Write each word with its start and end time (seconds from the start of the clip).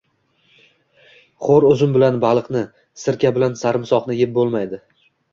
G‘o‘r 1.47 1.67
uzum 1.67 1.91
bilan 1.97 2.17
baliqni, 2.23 2.63
sirka 3.01 3.31
bilan 3.35 3.59
sarimsoqni 3.65 4.17
yeb 4.21 4.33
bo‘lmaydi. 4.39 4.81